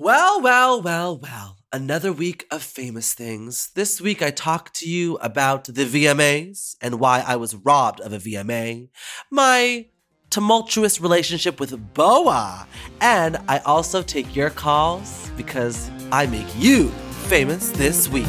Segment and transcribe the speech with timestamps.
[0.00, 1.56] Well, well, well, well.
[1.72, 3.70] Another week of famous things.
[3.74, 8.12] This week I talked to you about the VMAs and why I was robbed of
[8.12, 8.90] a VMA,
[9.28, 9.86] my
[10.30, 12.68] tumultuous relationship with Boa,
[13.00, 16.90] and I also take your calls because I make you
[17.26, 18.26] famous this week.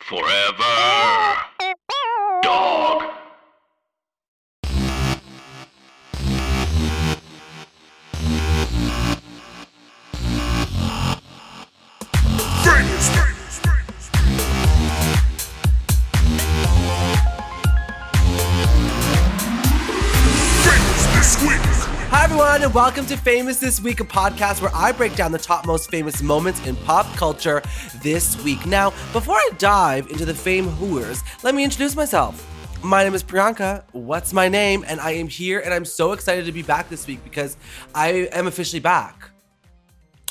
[0.00, 0.81] Forever.
[22.14, 25.38] Hi, everyone, and welcome to Famous This Week, a podcast where I break down the
[25.38, 27.62] top most famous moments in pop culture
[28.02, 28.66] this week.
[28.66, 32.46] Now, before I dive into the fame hooers, let me introduce myself.
[32.84, 33.84] My name is Priyanka.
[33.92, 34.84] What's my name?
[34.86, 37.56] And I am here, and I'm so excited to be back this week because
[37.94, 39.31] I am officially back.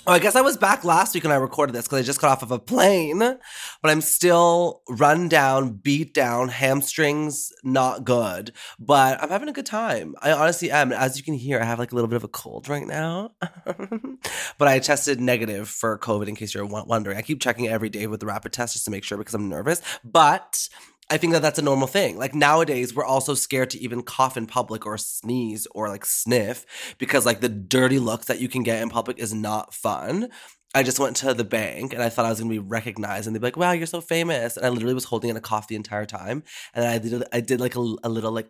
[0.07, 2.19] Oh, I guess I was back last week when I recorded this because I just
[2.19, 8.51] got off of a plane, but I'm still run down, beat down, hamstrings not good,
[8.79, 10.15] but I'm having a good time.
[10.19, 10.91] I honestly am.
[10.91, 13.33] As you can hear, I have like a little bit of a cold right now,
[14.57, 17.17] but I tested negative for COVID in case you're won- wondering.
[17.17, 19.49] I keep checking every day with the rapid test just to make sure because I'm
[19.49, 20.67] nervous, but
[21.11, 22.17] I think that that's a normal thing.
[22.17, 26.95] Like nowadays, we're also scared to even cough in public or sneeze or like sniff
[26.97, 30.29] because like the dirty looks that you can get in public is not fun.
[30.73, 33.35] I just went to the bank and I thought I was gonna be recognized and
[33.35, 35.67] they'd be like, "Wow, you're so famous!" And I literally was holding in a cough
[35.67, 38.49] the entire time, and I did I did like a, a little like.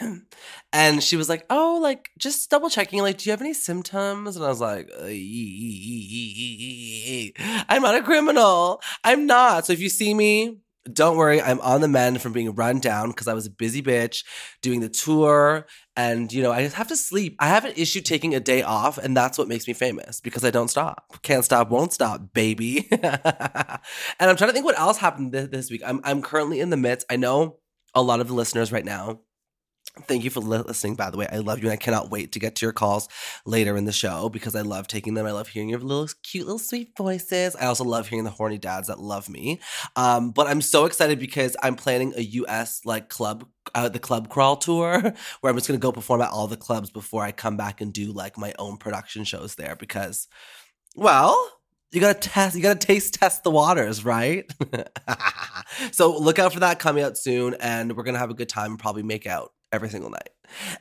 [0.72, 3.02] and she was like, "Oh, like just double checking.
[3.02, 5.04] Like, do you have any symptoms?" And I was like, "Uh,
[7.68, 8.80] "I'm not a criminal.
[9.04, 9.66] I'm not.
[9.66, 10.60] So if you see me,
[10.92, 11.40] don't worry.
[11.40, 14.24] I'm on the mend from being run down because I was a busy bitch
[14.62, 15.66] doing the tour,
[15.96, 17.36] and you know I have to sleep.
[17.38, 20.44] I have an issue taking a day off, and that's what makes me famous because
[20.44, 21.22] I don't stop.
[21.22, 22.88] Can't stop, won't stop, baby.
[22.92, 23.02] and
[24.20, 25.82] I'm trying to think what else happened this, this week.
[25.84, 27.06] I'm I'm currently in the midst.
[27.10, 27.58] I know
[27.94, 29.20] a lot of the listeners right now
[30.06, 31.26] Thank you for listening, by the way.
[31.30, 33.08] I love you and I cannot wait to get to your calls
[33.44, 35.26] later in the show because I love taking them.
[35.26, 37.56] I love hearing your little cute little sweet voices.
[37.56, 39.60] I also love hearing the horny dads that love me.
[39.96, 44.28] Um, but I'm so excited because I'm planning a US like club uh, the club
[44.28, 45.00] crawl tour
[45.40, 47.92] where I'm just gonna go perform at all the clubs before I come back and
[47.92, 50.28] do like my own production shows there because
[50.96, 51.36] well
[51.92, 54.50] you gotta test you gotta taste test the waters right
[55.92, 58.72] so look out for that coming out soon and we're gonna have a good time
[58.72, 60.30] and probably make out every single night.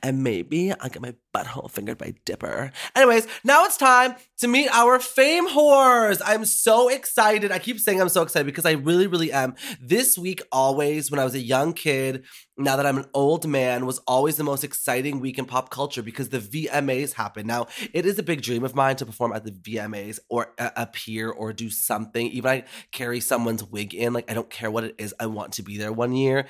[0.01, 2.72] And maybe I'll get my butthole fingered by Dipper.
[2.95, 6.22] Anyways, now it's time to meet our fame whores.
[6.25, 7.51] I'm so excited.
[7.51, 9.55] I keep saying I'm so excited because I really, really am.
[9.79, 12.25] This week, always, when I was a young kid,
[12.57, 16.01] now that I'm an old man, was always the most exciting week in pop culture
[16.01, 17.45] because the VMAs happen.
[17.45, 20.72] Now, it is a big dream of mine to perform at the VMAs or uh,
[20.75, 22.28] appear or do something.
[22.28, 24.13] Even I carry someone's wig in.
[24.13, 25.13] Like, I don't care what it is.
[25.19, 26.47] I want to be there one year.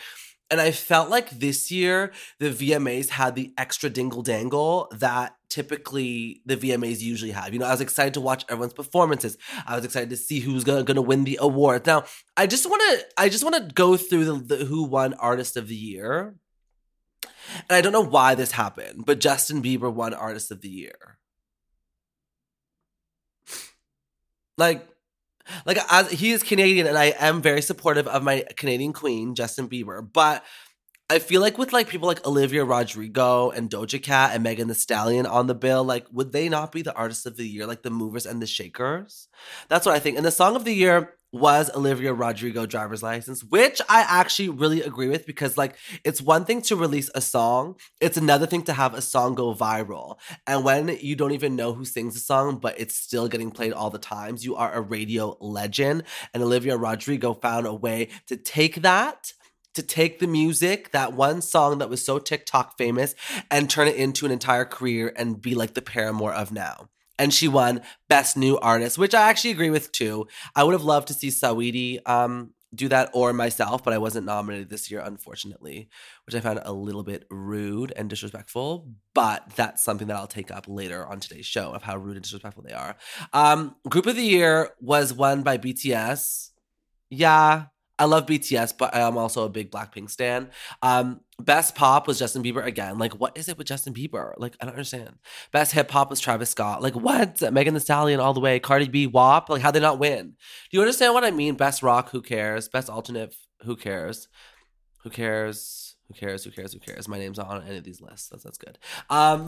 [0.51, 6.41] And I felt like this year the VMAs had the extra dingle dangle that typically
[6.45, 7.53] the VMAs usually have.
[7.53, 9.37] You know, I was excited to watch everyone's performances.
[9.67, 11.85] I was excited to see who's gonna, gonna win the award.
[11.85, 12.05] Now,
[12.35, 15.75] I just wanna I just wanna go through the, the who won artist of the
[15.75, 16.35] year.
[17.21, 21.19] And I don't know why this happened, but Justin Bieber won artist of the year.
[24.57, 24.87] Like
[25.65, 29.67] like as he is Canadian and I am very supportive of my Canadian queen, Justin
[29.67, 30.43] Bieber, but
[31.11, 34.75] I feel like with like people like Olivia Rodrigo and Doja Cat and Megan Thee
[34.75, 37.81] Stallion on the bill, like would they not be the artists of the year, like
[37.81, 39.27] the movers and the shakers?
[39.69, 40.17] That's what I think.
[40.17, 44.81] And the song of the year was Olivia Rodrigo driver's license, which I actually really
[44.81, 48.73] agree with because like it's one thing to release a song, it's another thing to
[48.73, 50.17] have a song go viral.
[50.47, 53.73] And when you don't even know who sings the song, but it's still getting played
[53.73, 56.03] all the times, you are a radio legend.
[56.33, 59.33] And Olivia Rodrigo found a way to take that
[59.75, 63.13] to take the music, that one song that was so TikTok famous,
[63.51, 66.89] and turn it into an entire career and be like the Paramore of now.
[67.19, 70.27] And she won Best New Artist, which I actually agree with too.
[70.55, 74.25] I would have loved to see Saweetie um, do that or myself, but I wasn't
[74.25, 75.89] nominated this year, unfortunately,
[76.25, 78.91] which I found a little bit rude and disrespectful.
[79.13, 82.23] But that's something that I'll take up later on today's show of how rude and
[82.23, 82.95] disrespectful they are.
[83.33, 86.51] Um, Group of the Year was won by BTS.
[87.09, 87.65] Yeah,
[87.97, 90.49] I love BTS, but I am also a big Blackpink stan.
[90.81, 92.97] Um, best pop was Justin Bieber again.
[92.97, 94.33] Like, what is it with Justin Bieber?
[94.37, 95.15] Like, I don't understand.
[95.51, 96.81] Best hip hop was Travis Scott.
[96.81, 97.41] Like, what?
[97.53, 98.59] Megan Thee Stallion all the way.
[98.59, 99.49] Cardi B, WAP.
[99.49, 100.35] Like, how they not win?
[100.69, 101.55] Do you understand what I mean?
[101.55, 102.67] Best rock, who cares?
[102.67, 104.27] Best alternate, who cares?
[105.03, 105.95] Who cares?
[106.09, 106.43] Who cares?
[106.43, 106.73] Who cares?
[106.73, 107.07] Who cares?
[107.07, 108.29] My name's not on any of these lists.
[108.29, 108.79] That's that's good.
[109.11, 109.47] Um,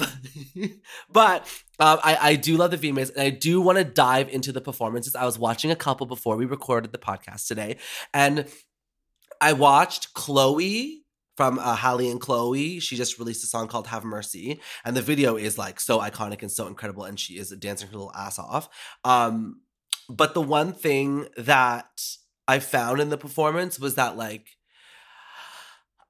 [1.12, 1.42] but
[1.80, 4.62] um, I I do love the VMAs, and I do want to dive into the
[4.62, 5.16] performances.
[5.16, 7.78] I was watching a couple before we recorded the podcast today,
[8.14, 8.46] and
[9.42, 11.01] I watched Chloe
[11.42, 12.80] from uh, Halle and Chloe.
[12.80, 16.44] She just released a song called "Have Mercy," and the video is like so iconic
[16.44, 18.70] and so incredible, and she is dancing her little ass off.
[19.04, 19.62] Um,
[20.08, 22.00] but the one thing that
[22.48, 24.50] I found in the performance was that like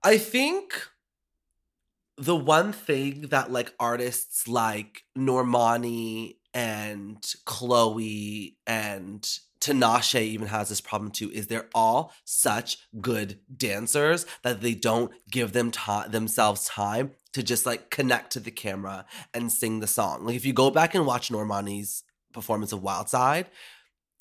[0.04, 0.74] I think
[2.18, 9.26] the one thing that like artists like Normani and Chloe and
[9.62, 15.12] Tinashe even has this problem too is they're all such good dancers that they don't
[15.30, 19.88] give them time themselves time to just like connect to the camera and sing the
[19.88, 20.26] song.
[20.26, 22.04] Like if you go back and watch Normani's
[22.34, 23.48] performance of Wild Side,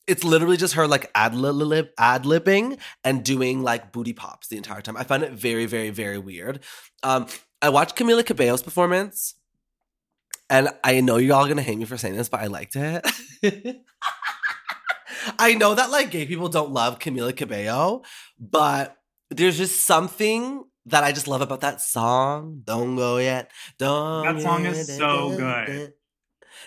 [0.06, 4.96] it's literally just her like ad libbing and doing like booty pops the entire time.
[4.96, 6.60] I find it very, very, very weird.
[7.02, 7.26] Um,
[7.62, 9.34] I watched Camila Cabello's performance,
[10.48, 13.06] and I know you're all gonna hate me for saying this, but I liked it.
[15.38, 18.02] I know that like gay people don't love Camila Cabello,
[18.38, 18.96] but
[19.30, 22.62] there's just something that I just love about that song.
[22.64, 23.50] Don't go yet.
[23.78, 24.36] Don't.
[24.36, 25.94] That song is so good.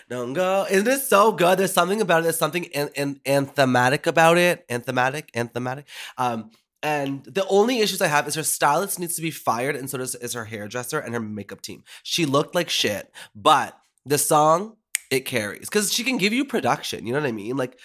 [0.08, 0.66] Don't go.
[0.70, 1.58] Isn't it so good?
[1.58, 2.22] There's something about it.
[2.24, 4.64] There's something an, an, anthematic about it.
[4.68, 5.86] Anthematic, anthematic.
[6.18, 6.50] Um,
[6.82, 9.98] and the only issues I have is her stylist needs to be fired, and so
[9.98, 11.82] does is her hairdresser and her makeup team.
[12.02, 14.76] She looked like shit, but the song
[15.10, 17.06] it carries because she can give you production.
[17.06, 17.56] You know what I mean?
[17.56, 17.78] Like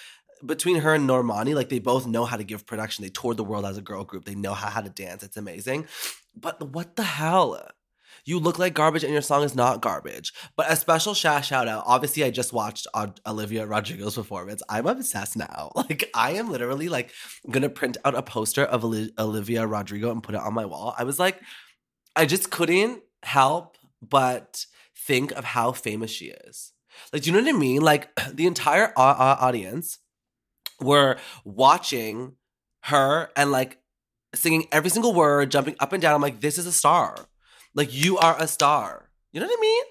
[0.45, 3.03] between her and Normani, like they both know how to give production.
[3.03, 4.25] They toured the world as a girl group.
[4.25, 5.23] They know how, how to dance.
[5.23, 5.87] It's amazing.
[6.35, 7.69] But what the hell?
[8.25, 10.33] You look like garbage and your song is not garbage.
[10.55, 11.83] But a special shout shout out.
[11.85, 12.87] Obviously, I just watched
[13.25, 14.61] Olivia Rodrigo's performance.
[14.69, 15.71] I'm obsessed now.
[15.89, 17.11] Like I am literally like
[17.49, 20.93] gonna print out a poster of Olivia Rodrigo and put it on my wall.
[20.97, 21.41] I was like,
[22.15, 24.65] I just couldn't help but
[24.95, 26.73] think of how famous she is.
[27.11, 27.81] Like, do you know what I mean?
[27.81, 29.99] Like the entire uh, uh, audience
[30.81, 32.35] were watching
[32.83, 33.79] her and like
[34.35, 36.13] singing every single word, jumping up and down.
[36.15, 37.15] I'm like, this is a star.
[37.75, 39.09] Like you are a star.
[39.31, 39.83] You know what I mean?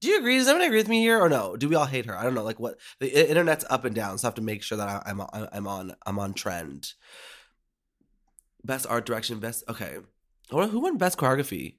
[0.00, 0.38] Do you agree?
[0.38, 1.56] Does anyone agree with me here, or no?
[1.56, 2.16] Do we all hate her?
[2.16, 2.44] I don't know.
[2.44, 5.02] Like what the internet's up and down, so I have to make sure that I,
[5.06, 6.92] I'm on- I'm on I'm on trend.
[8.64, 9.96] Best art direction, best okay.
[10.50, 11.76] Who won best choreography?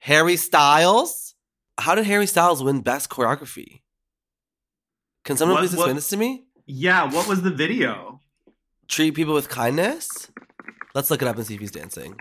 [0.00, 1.34] Harry Styles.
[1.78, 3.82] How did Harry Styles win best choreography?
[5.24, 6.44] Can someone What- please explain what- this to me?
[6.66, 8.20] Yeah, what was the video?
[8.88, 10.30] treat people with kindness.
[10.94, 12.14] Let's look it up and see if he's dancing.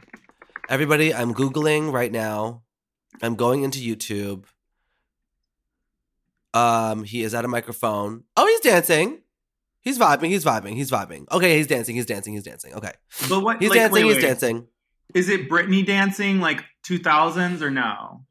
[0.70, 2.62] Everybody, I'm Googling right now.
[3.22, 4.46] I'm going into YouTube.
[6.54, 8.24] Um, he is at a microphone.
[8.38, 9.20] Oh, he's dancing.
[9.82, 11.26] He's vibing, he's vibing, he's vibing.
[11.32, 12.74] Okay, he's dancing, he's dancing, he's dancing.
[12.76, 12.92] Okay.
[13.28, 13.60] But what?
[13.60, 14.68] He's like, dancing, wait, he's dancing.
[15.14, 18.22] Is it Britney dancing like 2000s or no?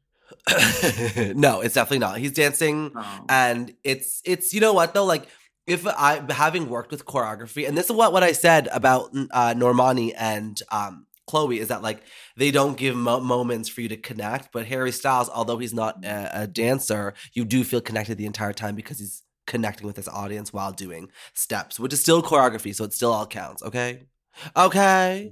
[1.35, 2.17] no, it's definitely not.
[2.17, 3.25] He's dancing Oh.
[3.29, 5.27] and it's it's you know what though like
[5.67, 9.53] if I having worked with choreography and this is what what I said about uh,
[9.53, 12.03] Normani and um, Chloe is that like
[12.35, 16.03] they don't give mo- moments for you to connect, but Harry Styles, although he's not
[16.03, 20.07] a, a dancer, you do feel connected the entire time because he's connecting with his
[20.07, 23.63] audience while doing steps, which is still choreography, so it still all counts.
[23.63, 24.07] Okay,
[24.55, 25.31] okay.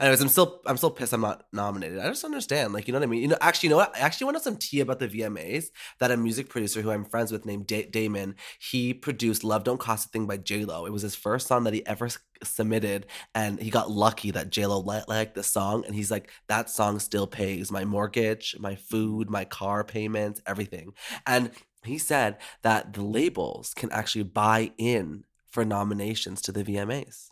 [0.00, 1.98] Anyways, I'm still I'm still pissed I'm not nominated.
[1.98, 2.72] I just understand.
[2.72, 3.20] Like, you know what I mean?
[3.20, 3.94] You know, actually, you know what?
[3.94, 5.66] I actually want to some tea about the VMAs
[5.98, 9.78] that a music producer who I'm friends with named da- Damon, he produced Love Don't
[9.78, 10.86] Cost a Thing by J-Lo.
[10.86, 12.08] It was his first song that he ever
[12.42, 16.70] submitted, and he got lucky that J-Lo li- liked the song, and he's like, that
[16.70, 20.94] song still pays my mortgage, my food, my car payments, everything.
[21.26, 21.50] And
[21.84, 27.28] he said that the labels can actually buy in for nominations to the VMAs.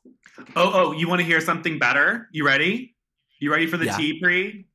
[0.57, 2.29] Oh, oh, you want to hear something better?
[2.33, 2.95] You ready?
[3.41, 3.97] You ready for the Yeah.
[3.97, 4.67] tea pre?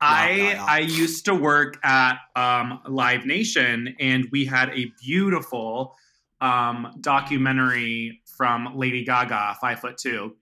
[0.00, 0.64] I yeah, yeah.
[0.68, 5.96] I used to work at um, Live Nation, and we had a beautiful
[6.40, 10.34] um, documentary from Lady Gaga, Five Foot Two,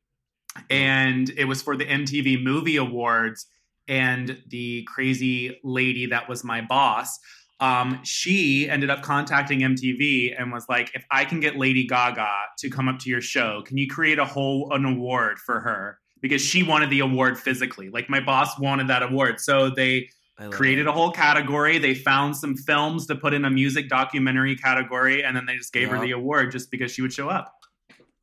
[0.70, 3.47] and it was for the MTV Movie Awards.
[3.87, 7.18] And the crazy lady that was my boss,
[7.60, 12.28] um, she ended up contacting MTV and was like, "If I can get Lady Gaga
[12.58, 15.98] to come up to your show, can you create a whole an award for her?"
[16.20, 17.90] Because she wanted the award physically.
[17.90, 20.08] Like my boss wanted that award, so they
[20.50, 20.88] created it.
[20.88, 21.78] a whole category.
[21.78, 25.72] They found some films to put in a music documentary category, and then they just
[25.72, 27.54] gave her the award just because she would show up.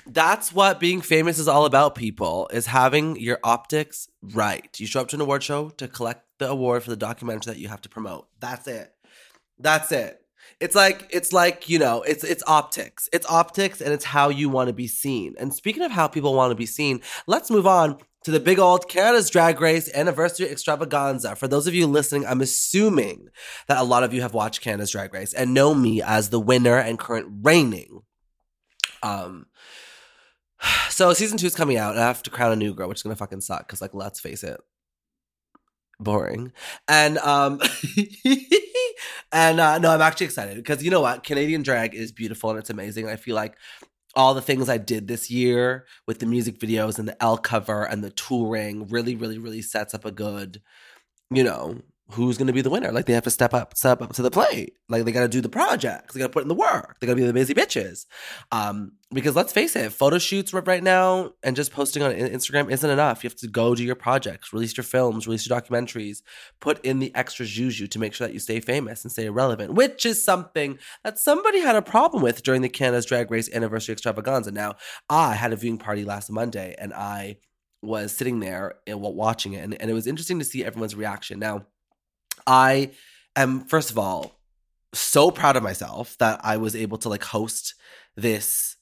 [0.10, 4.68] That's what being famous is all about, people, is having your optics right.
[4.80, 7.60] You show up to an award show to collect the award for the documentary that
[7.60, 8.28] you have to promote.
[8.40, 8.94] That's it.
[9.60, 10.22] That's it.
[10.60, 13.10] It's like it's like, you know, it's it's optics.
[13.14, 15.36] It's optics and it's how you want to be seen.
[15.38, 18.60] And speaking of how people want to be seen, let's move on to the big
[18.60, 21.36] old Canada's Drag Race anniversary extravaganza.
[21.36, 23.30] For those of you listening, I'm assuming
[23.68, 26.40] that a lot of you have watched Canada's Drag Race and know me as the
[26.40, 28.02] winner and current reigning.
[29.04, 29.46] Um,
[30.90, 33.00] so season two is coming out, and I have to crown a new girl, which
[33.00, 33.68] is gonna fucking suck.
[33.68, 34.60] Because like, let's face it,
[36.00, 36.52] boring.
[36.88, 37.60] And um,
[39.32, 42.60] and uh, no, I'm actually excited because you know what, Canadian drag is beautiful and
[42.60, 43.08] it's amazing.
[43.08, 43.58] I feel like
[44.16, 47.84] all the things I did this year with the music videos and the Elle cover
[47.84, 50.62] and the touring really, really, really sets up a good,
[51.30, 52.92] you know, who's going to be the winner.
[52.92, 54.78] Like they have to step up, step up to the plate.
[54.88, 56.14] Like they got to do the projects.
[56.14, 56.98] They got to put in the work.
[57.00, 58.06] They got to be the busy bitches.
[58.52, 62.90] Um, because let's face it, photo shoots right now and just posting on Instagram isn't
[62.90, 63.24] enough.
[63.24, 66.22] You have to go do your projects, release your films, release your documentaries,
[66.60, 69.74] put in the extra juju to make sure that you stay famous and stay relevant,
[69.74, 73.94] which is something that somebody had a problem with during the Canada's Drag Race anniversary
[73.94, 74.52] extravaganza.
[74.52, 74.76] Now,
[75.10, 77.38] I had a viewing party last Monday and I
[77.82, 81.40] was sitting there and watching it, and, and it was interesting to see everyone's reaction.
[81.40, 81.66] Now,
[82.48, 82.92] I
[83.36, 84.40] am, first of all,
[84.94, 87.76] so proud of myself that I was able to like host
[88.16, 88.78] this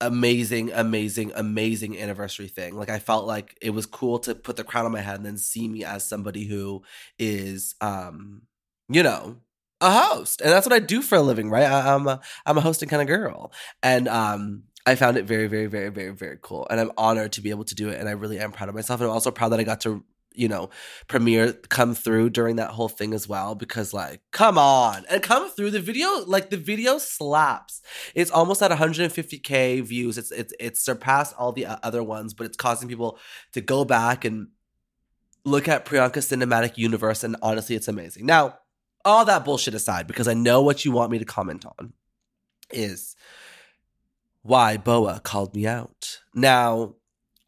[0.00, 2.76] amazing, amazing, amazing anniversary thing.
[2.76, 5.26] Like I felt like it was cool to put the crown on my head and
[5.26, 6.82] then see me as somebody who
[7.18, 8.42] is um,
[8.88, 9.36] you know,
[9.80, 10.40] a host.
[10.40, 11.64] And that's what I do for a living, right?
[11.64, 13.52] I, am a I'm a hosting kind of girl.
[13.82, 16.66] And um I found it very, very, very, very, very cool.
[16.70, 17.98] And I'm honored to be able to do it.
[17.98, 19.00] And I really am proud of myself.
[19.00, 20.04] And I'm also proud that I got to
[20.36, 20.70] you know,
[21.08, 25.48] premiere come through during that whole thing as well because like come on and come
[25.50, 27.82] through the video like the video slaps.
[28.14, 30.18] It's almost at 150k views.
[30.18, 33.18] It's it's it's surpassed all the uh, other ones, but it's causing people
[33.52, 34.48] to go back and
[35.44, 38.26] look at Priyanka Cinematic Universe and honestly it's amazing.
[38.26, 38.58] Now,
[39.04, 41.92] all that bullshit aside because I know what you want me to comment on
[42.70, 43.14] is
[44.42, 46.20] why Boa called me out.
[46.34, 46.94] Now,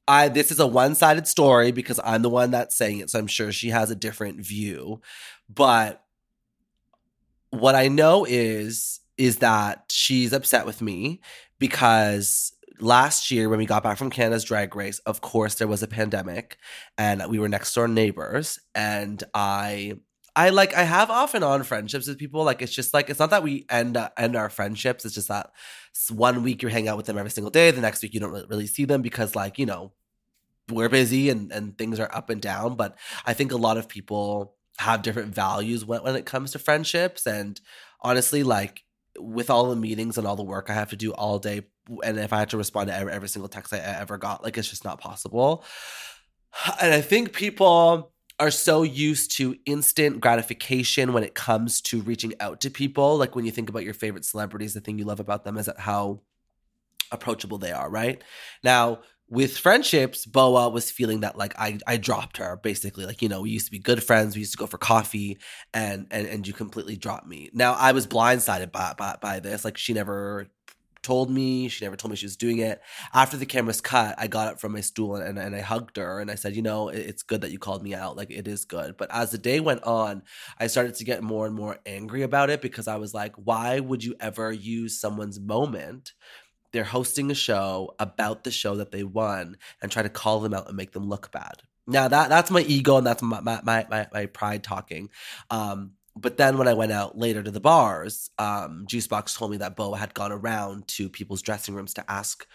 [0.09, 3.27] I this is a one-sided story because I'm the one that's saying it, so I'm
[3.27, 5.01] sure she has a different view.
[5.49, 6.03] But
[7.51, 11.21] what I know is is that she's upset with me
[11.59, 15.83] because last year when we got back from Canada's drag race, of course there was
[15.83, 16.57] a pandemic
[16.97, 19.95] and we were next door neighbors and I
[20.37, 22.45] I like I have off and on friendships with people.
[22.45, 25.05] Like it's just like it's not that we end uh, end our friendships.
[25.05, 25.51] It's just that
[26.11, 27.73] one week you're hanging out with them every single day.
[27.73, 29.93] The next week you don't really see them because like you know
[30.71, 32.77] we're busy and and things are up and down.
[32.77, 36.59] But I think a lot of people have different values when when it comes to
[36.59, 37.27] friendships.
[37.27, 37.61] And
[38.01, 38.85] honestly, like
[39.19, 41.63] with all the meetings and all the work I have to do all day,
[42.05, 44.57] and if I had to respond to every, every single text I ever got, like
[44.59, 45.65] it's just not possible.
[46.81, 52.35] And I think people are so used to instant gratification when it comes to reaching
[52.41, 53.19] out to people.
[53.19, 55.69] Like when you think about your favorite celebrities, the thing you love about them is
[55.77, 56.21] how
[57.11, 58.23] approachable they are, right?
[58.63, 63.05] Now, with friendships, Boa was feeling that like I I dropped her basically.
[63.05, 65.39] Like, you know, we used to be good friends, we used to go for coffee
[65.75, 67.51] and and and you completely dropped me.
[67.53, 69.65] Now I was blindsided by by, by this.
[69.65, 70.49] Like she never
[71.03, 71.69] told me.
[71.69, 72.81] She never told me she was doing it.
[73.15, 75.97] After the cameras cut, I got up from my stool and, and, and I hugged
[75.97, 78.17] her and I said, you know, it, it's good that you called me out.
[78.17, 78.97] Like, it is good.
[78.97, 80.23] But as the day went on,
[80.59, 83.81] I started to get more and more angry about it because I was like, why
[83.81, 86.13] would you ever use someone's moment?
[86.73, 90.55] They're hosting a show about the show that they won and try to call them
[90.55, 91.63] out and make them look bad.
[91.87, 95.09] Now that that's my ego and that's my my my, my pride talking.
[95.51, 99.53] Um, but then when I went out later to the bars, um, Juice Boxx told
[99.53, 102.47] me that Boa had gone around to people's dressing rooms to ask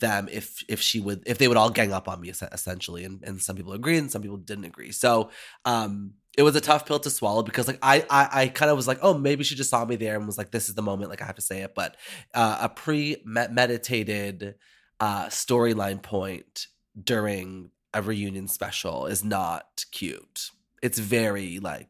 [0.00, 3.22] them if if she would if they would all gang up on me essentially, and
[3.22, 4.90] and some people agreed and some people didn't agree.
[4.90, 5.30] So
[5.64, 8.76] um, it was a tough pill to swallow because like I I, I kind of
[8.76, 10.82] was like, oh, maybe she just saw me there and was like, this is the
[10.82, 11.74] moment, like I have to say it.
[11.74, 11.96] But
[12.34, 14.54] uh, a pre-meditated
[15.00, 16.66] uh, storyline point
[17.02, 20.50] during a reunion special is not cute.
[20.82, 21.88] It's very like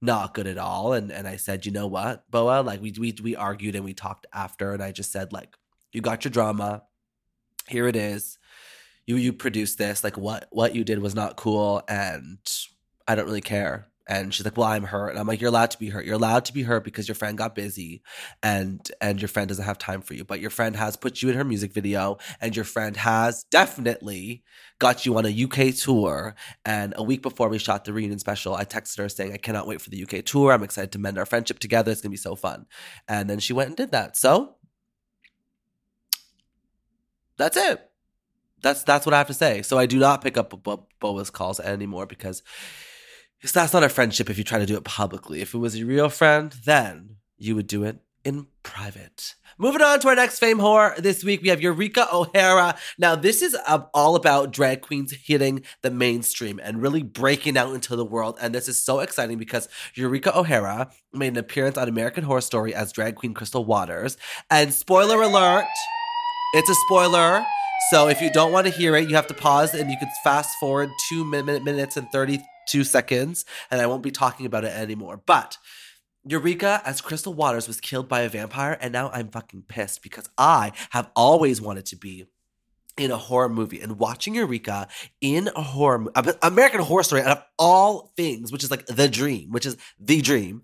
[0.00, 0.92] not good at all.
[0.92, 3.94] And and I said, you know what, Boa, like we we we argued and we
[3.94, 5.56] talked after, and I just said like,
[5.92, 6.82] you got your drama,
[7.68, 8.38] here it is.
[9.06, 10.04] You you produced this.
[10.04, 12.38] Like what what you did was not cool, and
[13.06, 13.88] I don't really care.
[14.08, 16.04] And she's like, "Well, I'm hurt." And I'm like, "You're allowed to be hurt.
[16.04, 18.02] You're allowed to be hurt because your friend got busy,
[18.42, 20.24] and and your friend doesn't have time for you.
[20.24, 24.42] But your friend has put you in her music video, and your friend has definitely
[24.80, 26.34] got you on a UK tour.
[26.64, 29.68] And a week before we shot the reunion special, I texted her saying, "I cannot
[29.68, 30.52] wait for the UK tour.
[30.52, 31.92] I'm excited to mend our friendship together.
[31.92, 32.66] It's gonna be so fun."
[33.06, 34.16] And then she went and did that.
[34.16, 34.56] So
[37.36, 37.88] that's it.
[38.62, 39.62] That's that's what I have to say.
[39.62, 40.54] So I do not pick up
[41.00, 42.42] Boa's calls anymore because
[43.50, 45.40] that's not a friendship if you try to do it publicly.
[45.40, 49.34] If it was a real friend, then you would do it in private.
[49.58, 52.76] Moving on to our next fame whore this week, we have Eureka O'Hara.
[52.98, 53.56] Now, this is
[53.92, 58.38] all about drag queens hitting the mainstream and really breaking out into the world.
[58.40, 62.74] And this is so exciting because Eureka O'Hara made an appearance on American Horror Story
[62.74, 64.16] as drag queen Crystal Waters.
[64.50, 65.66] And spoiler alert,
[66.54, 67.44] it's a spoiler.
[67.90, 70.08] So if you don't want to hear it, you have to pause and you can
[70.22, 72.10] fast forward two min- minutes and
[72.66, 75.20] 32 seconds, and I won't be talking about it anymore.
[75.24, 75.58] But
[76.24, 80.28] Eureka as Crystal Waters was killed by a vampire, and now I'm fucking pissed because
[80.38, 82.26] I have always wanted to be
[82.98, 84.86] in a horror movie and watching Eureka
[85.20, 86.06] in a horror
[86.42, 90.20] American Horror Story out of all things, which is like the dream, which is the
[90.20, 90.62] dream,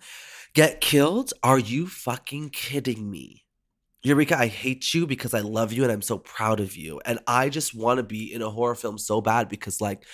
[0.54, 1.32] get killed?
[1.42, 3.44] Are you fucking kidding me?
[4.02, 7.00] Eureka, I hate you because I love you and I'm so proud of you.
[7.04, 10.04] And I just want to be in a horror film so bad because, like,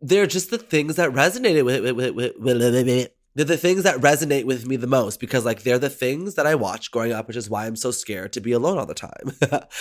[0.00, 4.46] they're just the things that resonated with, with, with, with, they're the things that resonate
[4.46, 7.36] with me the most because like they're the things that I watched growing up, which
[7.36, 9.30] is why I'm so scared to be alone all the time.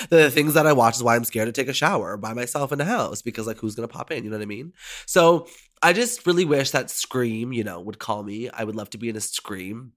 [0.10, 2.34] they're the things that I watch is why I'm scared to take a shower by
[2.34, 4.24] myself in the house because like who's gonna pop in?
[4.24, 4.74] You know what I mean?
[5.08, 5.48] So
[5.82, 8.48] I just really wish that Scream, you know, would call me.
[8.50, 9.94] I would love to be in a Scream.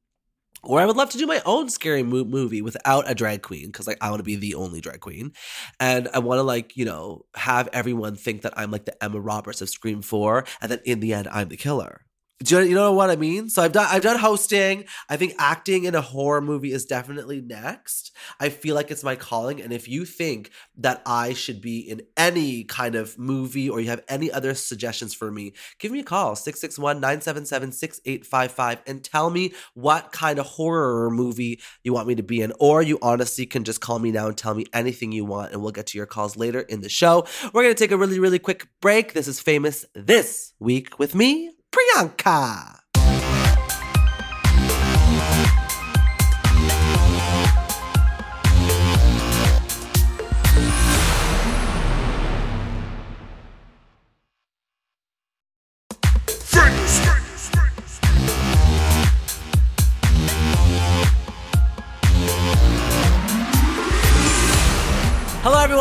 [0.62, 3.66] Or I would love to do my own scary mo- movie without a drag queen
[3.66, 5.32] because like I want to be the only drag queen,
[5.78, 9.20] and I want to like you know have everyone think that I'm like the Emma
[9.20, 12.02] Roberts of Scream Four, and then in the end I'm the killer.
[12.42, 13.50] Do you, know what I mean?
[13.50, 14.86] So I've done I've done hosting.
[15.10, 18.16] I think acting in a horror movie is definitely next.
[18.40, 19.60] I feel like it's my calling.
[19.60, 23.90] And if you think that I should be in any kind of movie or you
[23.90, 30.10] have any other suggestions for me, give me a call 661-977-6855 and tell me what
[30.10, 32.54] kind of horror movie you want me to be in.
[32.58, 35.60] Or you honestly can just call me now and tell me anything you want and
[35.60, 37.26] we'll get to your calls later in the show.
[37.52, 39.12] We're gonna take a really, really quick break.
[39.12, 42.36] This is famous this week with me, Priyanka.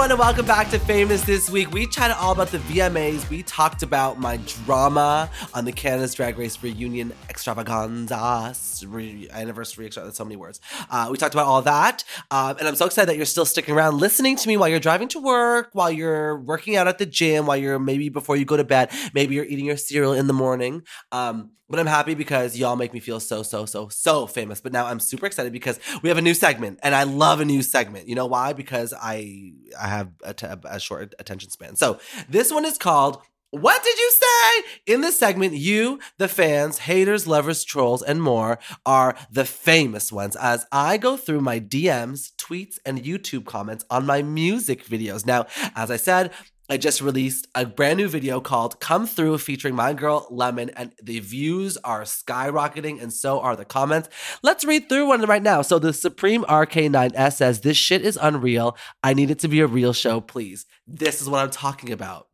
[0.09, 1.71] Everyone, and welcome back to Famous This Week.
[1.71, 3.29] We chatted all about the VMAs.
[3.29, 8.55] We talked about my drama on the Canada's Drag Race reunion extravaganza,
[8.87, 10.61] re- anniversary, extra, that's so many words.
[10.89, 12.03] Uh, we talked about all that.
[12.31, 14.79] Um, and I'm so excited that you're still sticking around listening to me while you're
[14.79, 18.45] driving to work, while you're working out at the gym, while you're maybe before you
[18.45, 20.81] go to bed, maybe you're eating your cereal in the morning.
[21.11, 24.59] Um, but I'm happy because y'all make me feel so, so, so, so famous.
[24.61, 27.45] But now I'm super excited because we have a new segment, and I love a
[27.45, 28.07] new segment.
[28.07, 28.53] You know why?
[28.53, 31.75] Because I I have a, t- a short attention span.
[31.75, 34.93] So this one is called what did you say?
[34.93, 40.35] In this segment, you, the fans, haters, lovers, trolls, and more are the famous ones
[40.35, 45.25] as I go through my DMs, tweets, and YouTube comments on my music videos.
[45.25, 46.31] Now, as I said,
[46.71, 50.93] I just released a brand new video called Come Through featuring my girl Lemon, and
[51.01, 54.07] the views are skyrocketing, and so are the comments.
[54.43, 55.63] Let's read through one right now.
[55.63, 58.77] So, the Supreme RK9S says, This shit is unreal.
[59.01, 60.67] I need it to be a real show, please.
[60.85, 62.28] This is what I'm talking about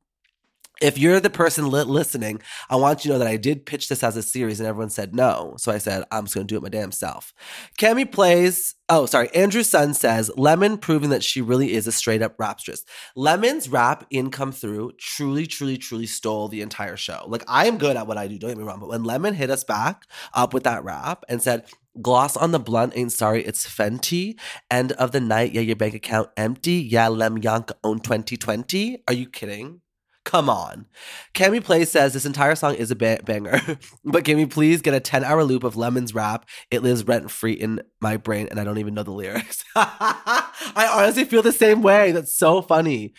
[0.82, 3.88] if you're the person li- listening, I want you to know that I did pitch
[3.88, 5.56] this as a series and everyone said no.
[5.58, 7.34] So I said, I'm just going to do it my damn self.
[7.80, 9.34] Cami plays, oh, sorry.
[9.34, 12.84] Andrew Sun says, Lemon proving that she really is a straight up rapstress.
[13.16, 17.26] Lemon's rap in Come Through truly, truly, truly stole the entire show.
[17.28, 18.80] Like, I am good at what I do, don't get me wrong.
[18.80, 21.66] But when Lemon hit us back up with that rap and said,
[22.02, 24.38] Gloss on the blunt ain't sorry, it's Fenty.
[24.70, 26.74] End of the night, yeah, your bank account empty.
[26.74, 29.04] Yeah, Lem Yank own 2020.
[29.08, 29.80] Are you kidding?
[30.26, 30.88] Come on.
[31.36, 33.62] Cami Play says this entire song is a ba- banger,
[34.04, 36.46] but can we please get a 10 hour loop of Lemon's rap?
[36.72, 39.64] It lives rent free in my brain and I don't even know the lyrics.
[39.76, 42.12] I honestly feel the same way.
[42.12, 43.14] That's so funny.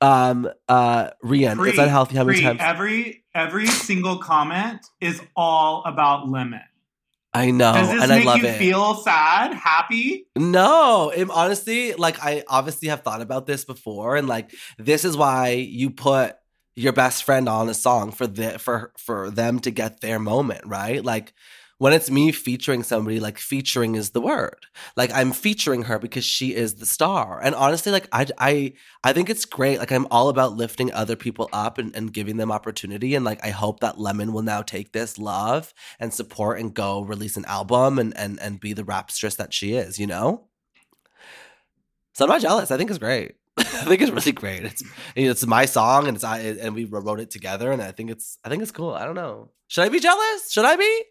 [0.00, 2.60] Um, uh, Rian, Pre- it's unhealthy how many pre- times.
[2.60, 6.60] Every every single comment is all about lemon.
[7.32, 8.58] I know, Does this and I make love you it.
[8.58, 10.26] feel sad, happy?
[10.36, 15.16] No, it, honestly, like I obviously have thought about this before, and like this is
[15.16, 16.34] why you put
[16.74, 20.62] your best friend on a song for the for for them to get their moment,
[20.66, 21.04] right?
[21.04, 21.32] Like
[21.80, 24.66] when it's me featuring somebody, like featuring is the word.
[24.96, 27.40] Like I'm featuring her because she is the star.
[27.42, 29.78] And honestly, like I I I think it's great.
[29.78, 33.14] Like I'm all about lifting other people up and, and giving them opportunity.
[33.14, 37.00] And like I hope that Lemon will now take this love and support and go
[37.00, 40.48] release an album and and and be the rapstress that she is, you know?
[42.12, 42.70] So I'm not jealous.
[42.70, 43.36] I think it's great.
[43.56, 44.64] I think it's really great.
[44.64, 44.82] It's
[45.16, 47.92] you know, it's my song and it's I and we wrote it together and I
[47.92, 48.92] think it's I think it's cool.
[48.92, 49.48] I don't know.
[49.68, 50.52] Should I be jealous?
[50.52, 51.04] Should I be?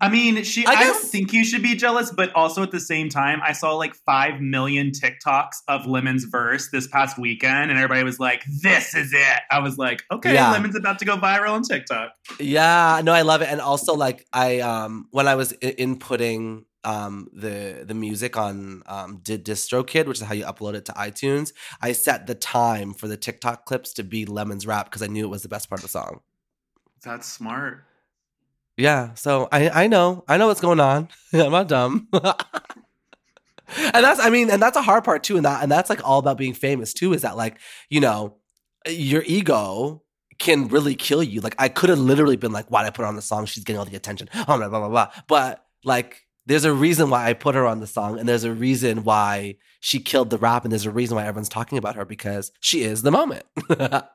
[0.00, 0.66] I mean, she.
[0.66, 3.52] I I, don't think you should be jealous, but also at the same time, I
[3.52, 8.42] saw like five million TikToks of Lemon's verse this past weekend, and everybody was like,
[8.62, 10.50] "This is it." I was like, "Okay, Yeah.
[10.50, 13.48] Lemon's about to go viral on TikTok." Yeah, no, I love it.
[13.48, 18.82] And also, like, I um when I was I- inputting um the the music on
[18.86, 22.94] um Di- DistroKid, which is how you upload it to iTunes, I set the time
[22.94, 25.68] for the TikTok clips to be Lemon's rap because I knew it was the best
[25.70, 26.20] part of the song.
[27.02, 27.84] That's smart.
[28.76, 31.08] Yeah, so I I know I know what's going on.
[31.32, 32.08] I'm not dumb.
[32.12, 32.24] and
[34.04, 35.36] that's I mean, and that's a hard part too.
[35.36, 37.12] And that and that's like all about being famous too.
[37.12, 37.58] Is that like
[37.88, 38.36] you know
[38.86, 40.02] your ego
[40.38, 41.40] can really kill you.
[41.40, 43.46] Like I could have literally been like, why did I put her on the song?
[43.46, 44.28] She's getting all the attention.
[44.34, 45.08] Oh blah blah blah blah.
[45.28, 46.20] But like.
[46.46, 49.56] There's a reason why I put her on the song, and there's a reason why
[49.80, 52.82] she killed the rap, and there's a reason why everyone's talking about her because she
[52.82, 53.44] is the moment.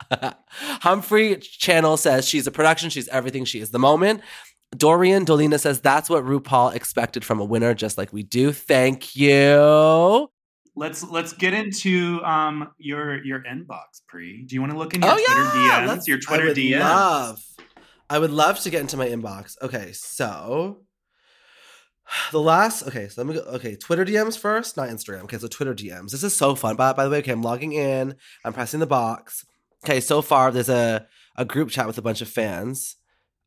[0.50, 4.20] Humphrey Channel says she's a production, she's everything, she is the moment.
[4.76, 8.52] Dorian Dolina says that's what RuPaul expected from a winner, just like we do.
[8.52, 10.30] Thank you.
[10.76, 14.44] Let's let's get into um your your inbox, Pre.
[14.44, 15.86] Do you want to look in your oh Twitter yeah, DMs?
[15.88, 16.80] let's- Your Twitter I would DMs.
[16.80, 17.42] Love,
[18.08, 19.56] I would love to get into my inbox.
[19.60, 20.82] Okay, so
[22.30, 22.86] the last.
[22.86, 23.46] Okay, so let me go.
[23.56, 25.24] Okay, Twitter DMs first, not Instagram.
[25.24, 26.12] Okay, so Twitter DMs.
[26.12, 26.76] This is so fun.
[26.76, 28.14] By, by the way, okay, I'm logging in.
[28.44, 29.44] I'm pressing the box.
[29.84, 31.06] Okay, so far there's a
[31.36, 32.96] a group chat with a bunch of fans,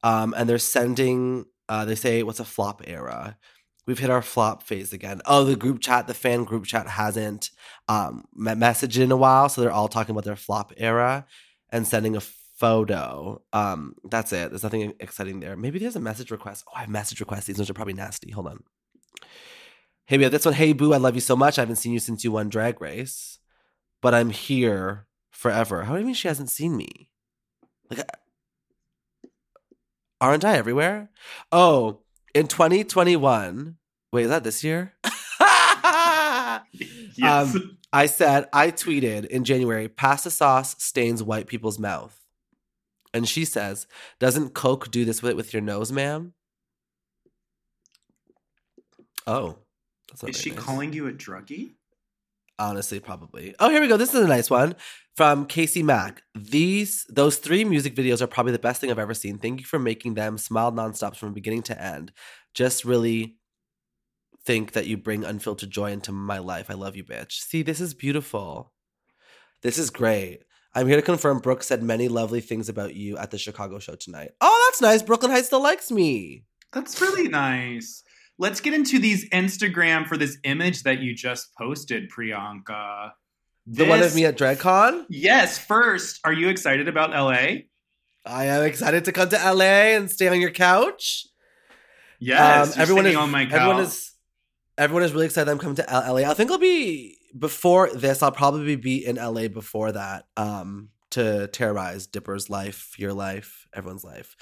[0.04, 1.46] um, and they're sending.
[1.70, 3.38] Uh, they say, "What's a flop era?"
[3.86, 5.22] We've hit our flop phase again.
[5.26, 7.50] Oh, the group chat, the fan group chat hasn't
[7.90, 11.26] um me- messaged in a while, so they're all talking about their flop era
[11.70, 13.42] and sending a photo.
[13.52, 14.52] Um, that's it.
[14.52, 15.58] There's nothing exciting there.
[15.58, 16.64] Maybe there's a message request.
[16.68, 17.46] Oh, I have message requests.
[17.46, 18.32] These ones are probably nasty.
[18.32, 18.64] Hold on.
[20.06, 20.54] Hey, we have this one.
[20.54, 21.58] Hey, boo, I love you so much.
[21.58, 23.40] I haven't seen you since you won Drag Race,
[24.02, 25.84] but I'm here forever.
[25.84, 27.10] How do you mean she hasn't seen me?
[27.90, 28.18] Like, I-
[30.24, 31.10] aren't I everywhere?
[31.52, 32.00] Oh,
[32.34, 33.76] in 2021.
[34.12, 34.94] Wait, is that this year?
[37.16, 37.54] Yes.
[37.56, 42.20] Um, I said, I tweeted in January, pasta sauce stains white people's mouth.
[43.14, 43.86] And she says,
[44.20, 46.34] Doesn't Coke do this with, with your nose, ma'am?
[49.28, 49.58] Oh.
[50.10, 50.60] That's Is she nice.
[50.60, 51.74] calling you a druggie?
[52.58, 53.54] Honestly, probably.
[53.60, 53.98] Oh, here we go.
[53.98, 54.76] This is a nice one
[55.16, 56.24] from Casey Mack.
[56.34, 59.38] These, those three music videos are probably the best thing I've ever seen.
[59.38, 60.38] Thank you for making them.
[60.38, 62.12] Smiled nonstop from beginning to end.
[62.54, 63.38] Just really
[64.46, 66.70] think that you bring unfiltered joy into my life.
[66.70, 67.34] I love you, bitch.
[67.34, 68.74] See, this is beautiful.
[69.62, 70.42] This is great.
[70.76, 73.96] I'm here to confirm Brooke said many lovely things about you at the Chicago show
[73.96, 74.32] tonight.
[74.42, 75.04] Oh, that's nice.
[75.04, 76.46] Brooke Lynn Hytes still likes me.
[76.72, 78.04] That's really nice.
[78.40, 83.12] Let's get into these Instagram for this image that you just posted, Priyanka.
[83.66, 85.06] The one of me at DragCon.
[85.10, 87.64] Yes, first, are you excited about LA?
[88.26, 91.26] I am excited to come to LA and stay on your couch.
[92.20, 93.54] Yes, Um, everyone is on my couch.
[93.54, 94.12] everyone is
[94.78, 95.50] everyone is really excited.
[95.52, 96.30] I'm coming to LA.
[96.30, 98.22] I think I'll be before this.
[98.24, 104.04] I'll probably be in LA before that um, to terrorize Dipper's life, your life, everyone's
[104.04, 104.36] life.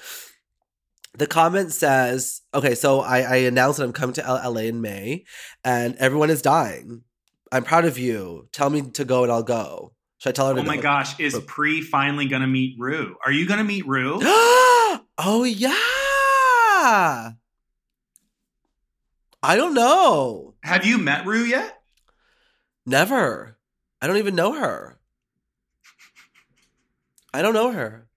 [1.15, 5.25] The comment says, "Okay, so I, I announced that I'm coming to LA in May,
[5.63, 7.03] and everyone is dying.
[7.51, 8.47] I'm proud of you.
[8.51, 9.93] Tell me to go, and I'll go.
[10.19, 10.67] Should I tell her to Oh go?
[10.67, 13.15] my gosh, is But- Pre finally gonna meet Ru?
[13.25, 14.19] Are you gonna meet Ru?
[14.21, 15.71] oh yeah.
[19.43, 20.53] I don't know.
[20.63, 21.81] Have you met Ru yet?
[22.85, 23.57] Never.
[24.01, 24.99] I don't even know her.
[27.33, 28.07] I don't know her.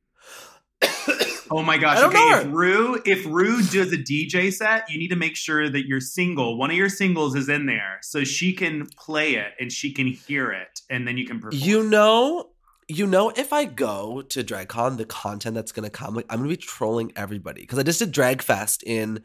[1.51, 1.99] Oh my gosh.
[1.99, 2.47] Okay, know if.
[2.47, 6.57] Ru if Ru does a DJ set, you need to make sure that your single,
[6.59, 10.07] one of your singles is in there so she can play it and she can
[10.07, 11.63] hear it and then you can perform.
[11.63, 12.51] You know,
[12.89, 16.49] you know, if I go to DragCon, the content that's gonna come, like I'm gonna
[16.49, 19.23] be trolling everybody because I just did Drag Fest in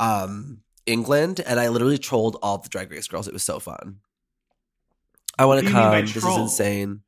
[0.00, 3.28] um England and I literally trolled all the Drag Race girls.
[3.28, 4.00] It was so fun.
[5.38, 6.06] I want to you mean by come.
[6.06, 7.02] This is insane.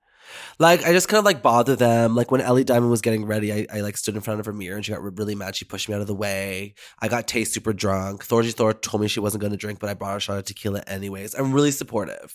[0.58, 2.14] Like I just kind of like bother them.
[2.14, 4.52] Like when Ellie Diamond was getting ready, I, I like stood in front of her
[4.52, 5.56] mirror and she got really mad.
[5.56, 6.74] She pushed me out of the way.
[7.00, 8.26] I got Tay super drunk.
[8.26, 10.38] Thorgy Thor told me she wasn't going to drink, but I brought her a shot
[10.38, 11.34] of tequila anyways.
[11.34, 12.34] I'm really supportive.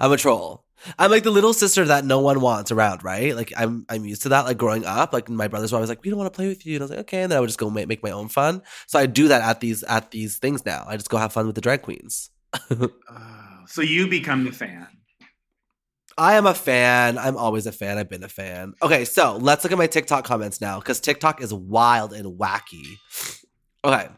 [0.00, 0.64] I'm a troll.
[0.98, 3.34] I'm like the little sister that no one wants around, right?
[3.34, 4.44] Like I'm I'm used to that.
[4.44, 6.64] Like growing up, like my brothers were always like, "We don't want to play with
[6.66, 8.10] you," and I was like, "Okay," and then I would just go make, make my
[8.10, 8.62] own fun.
[8.86, 10.84] So I do that at these at these things now.
[10.86, 12.30] I just go have fun with the drag queens.
[13.08, 13.55] Ah.
[13.66, 14.86] So you become the fan.
[16.18, 17.18] I am a fan.
[17.18, 17.98] I'm always a fan.
[17.98, 18.72] I've been a fan.
[18.82, 22.86] Okay, so let's look at my TikTok comments now because TikTok is wild and wacky.
[23.84, 24.08] Okay.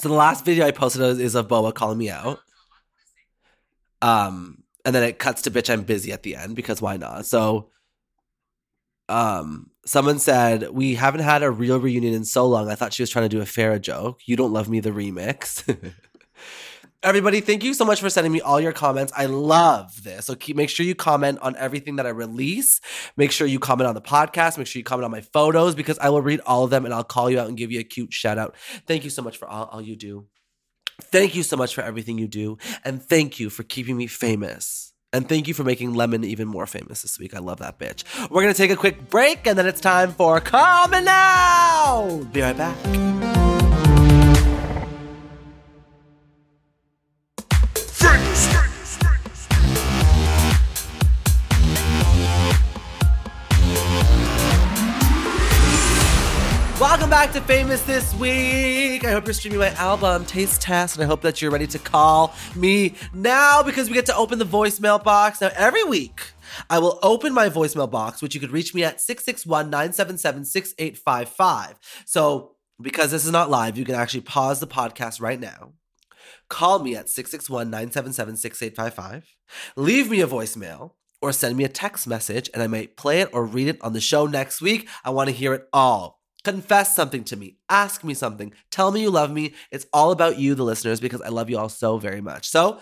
[0.00, 2.38] So the last video I posted is- of Boa calling me out.
[4.00, 7.26] Um, and then it cuts to bitch I'm busy at the end because why not?
[7.26, 7.70] So
[9.08, 12.68] um Someone said, We haven't had a real reunion in so long.
[12.68, 14.18] I thought she was trying to do a Farrah joke.
[14.26, 15.62] You don't love me, the remix.
[17.02, 19.12] Everybody, thank you so much for sending me all your comments.
[19.16, 20.26] I love this.
[20.26, 22.80] So keep make sure you comment on everything that I release.
[23.16, 24.58] Make sure you comment on the podcast.
[24.58, 26.94] Make sure you comment on my photos because I will read all of them and
[26.94, 28.56] I'll call you out and give you a cute shout out.
[28.86, 30.26] Thank you so much for all, all you do.
[31.00, 32.56] Thank you so much for everything you do.
[32.84, 34.92] And thank you for keeping me famous.
[35.12, 37.34] And thank you for making Lemon even more famous this week.
[37.34, 38.04] I love that bitch.
[38.30, 42.22] We're going to take a quick break and then it's time for Me Now.
[42.32, 43.55] Be right back.
[57.06, 59.04] Welcome back to Famous This Week.
[59.04, 61.78] I hope you're streaming my album, Taste Test, and I hope that you're ready to
[61.78, 65.40] call me now because we get to open the voicemail box.
[65.40, 66.32] Now, every week,
[66.68, 71.78] I will open my voicemail box, which you could reach me at 661 977 6855.
[72.06, 75.74] So, because this is not live, you can actually pause the podcast right now.
[76.48, 79.36] Call me at 661 977 6855.
[79.76, 83.30] Leave me a voicemail or send me a text message, and I might play it
[83.32, 84.88] or read it on the show next week.
[85.04, 86.16] I want to hear it all.
[86.46, 87.56] Confess something to me.
[87.68, 88.52] Ask me something.
[88.70, 89.52] Tell me you love me.
[89.72, 92.48] It's all about you, the listeners, because I love you all so very much.
[92.48, 92.78] So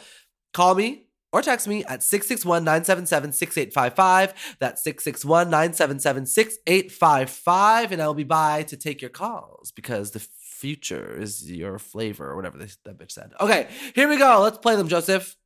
[0.53, 4.57] call me or text me at 661 977 6855.
[4.61, 7.93] That's 661 977 6855.
[7.93, 12.33] And I will be by to take your calls because the future is your flavor
[12.33, 13.33] or whatever this, that bitch said.
[13.41, 14.43] Okay, here we go.
[14.43, 15.37] Let's play them, Joseph.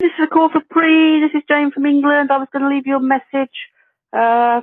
[0.00, 1.20] This is a call for Pre.
[1.20, 2.32] This is Jane from England.
[2.32, 3.52] I was going to leave you a message
[4.14, 4.62] uh,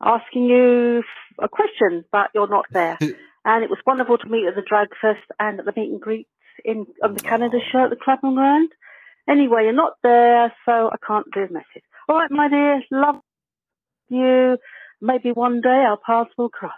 [0.00, 1.02] asking you
[1.38, 2.98] a question, but you're not there.
[3.44, 6.00] and it was wonderful to meet at the Drag Fest and at the meet and
[6.00, 6.28] greet
[6.64, 8.70] in on the Canada show at the Clapham Grand.
[9.28, 11.84] Anyway, you're not there, so I can't do a message.
[12.08, 13.20] All right, my dear, love
[14.08, 14.58] you.
[15.00, 16.72] Maybe one day our paths will cross.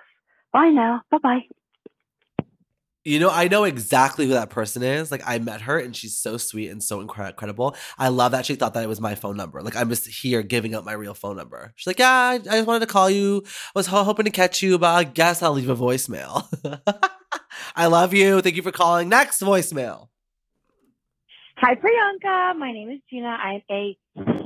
[0.53, 1.03] Bye now.
[1.11, 1.62] Bye bye.
[3.05, 5.11] You know, I know exactly who that person is.
[5.11, 7.75] Like, I met her and she's so sweet and so incredible.
[7.99, 9.61] I love that she thought that it was my phone number.
[9.61, 11.73] Like, I'm just here giving up my real phone number.
[11.75, 13.43] She's like, Yeah, I, just wanted to call you.
[13.45, 16.47] I was ho- hoping to catch you, but I guess I'll leave a voicemail.
[17.77, 18.41] I love you.
[18.41, 19.09] Thank you for calling.
[19.09, 20.09] Next voicemail.
[21.57, 22.57] Hi, Priyanka.
[22.57, 23.29] My name is Gina.
[23.29, 23.97] I'm a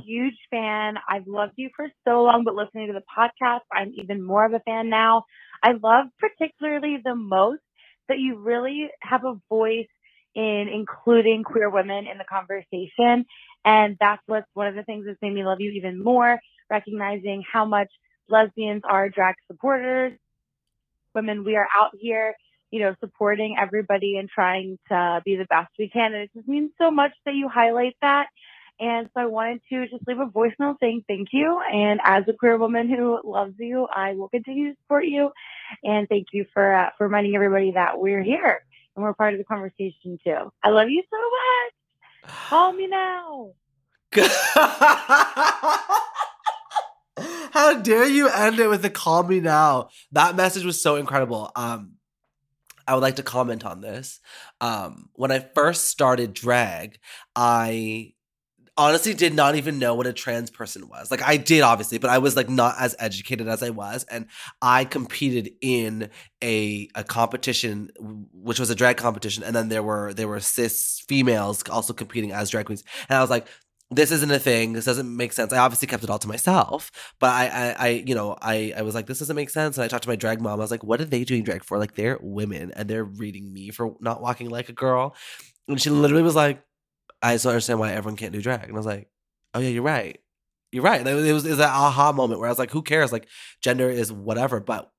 [0.03, 0.95] huge fan.
[1.09, 4.53] I've loved you for so long, but listening to the podcast, I'm even more of
[4.53, 5.25] a fan now.
[5.63, 7.61] I love particularly the most
[8.07, 9.87] that you really have a voice
[10.35, 13.25] in including queer women in the conversation.
[13.65, 16.39] And that's what's one of the things that's made me love you even more,
[16.69, 17.89] recognizing how much
[18.29, 20.13] lesbians are drag supporters.
[21.15, 22.35] Women, we are out here,
[22.69, 26.13] you know, supporting everybody and trying to be the best we can.
[26.13, 28.27] And it just means so much that you highlight that.
[28.79, 31.59] And so I wanted to just leave a voicemail saying thank you.
[31.73, 35.31] And as a queer woman who loves you, I will continue to support you.
[35.83, 38.61] And thank you for uh, for reminding everybody that we're here
[38.95, 40.51] and we're part of the conversation too.
[40.63, 41.73] I love you so much.
[42.49, 43.51] Call me now.
[47.51, 49.89] How dare you end it with a call me now?
[50.11, 51.51] That message was so incredible.
[51.55, 51.93] Um,
[52.87, 54.19] I would like to comment on this.
[54.61, 56.99] Um, when I first started drag,
[57.35, 58.13] I
[58.77, 61.09] honestly did not even know what a trans person was.
[61.09, 64.27] Like I did obviously, but I was like not as educated as I was and
[64.61, 66.09] I competed in
[66.43, 67.89] a a competition
[68.33, 72.31] which was a drag competition and then there were there were cis females also competing
[72.31, 72.83] as drag queens.
[73.09, 73.47] And I was like
[73.89, 74.73] this isn't a thing.
[74.73, 75.53] This doesn't make sense.
[75.53, 78.81] I obviously kept it all to myself, but I, I, I, you know, I, I
[78.81, 79.77] was like, this doesn't make sense.
[79.77, 80.59] And I talked to my drag mom.
[80.59, 81.77] I was like, what are they doing drag for?
[81.77, 85.15] Like, they're women and they're reading me for not walking like a girl.
[85.69, 86.61] And she literally was like,
[87.21, 88.63] I just don't understand why everyone can't do drag.
[88.63, 89.09] And I was like,
[89.53, 90.19] oh yeah, you're right.
[90.71, 91.03] You're right.
[91.03, 93.11] Was, it was, it was that aha moment where I was like, who cares?
[93.11, 93.27] Like,
[93.61, 94.59] gender is whatever.
[94.59, 94.91] But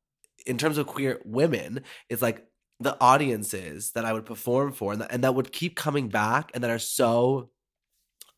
[0.46, 2.46] in terms of queer women, it's like
[2.80, 6.50] the audiences that I would perform for and that, and that would keep coming back
[6.54, 7.50] and that are so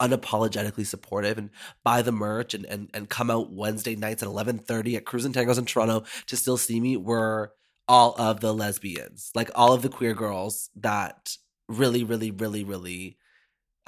[0.00, 1.50] unapologetically supportive and
[1.84, 5.34] buy the merch and, and, and come out Wednesday nights at 11.30 at Crews and
[5.34, 7.52] Tangos in Toronto to still see me were
[7.86, 9.30] all of the lesbians.
[9.34, 11.36] Like all of the queer girls that
[11.68, 13.18] really, really, really, really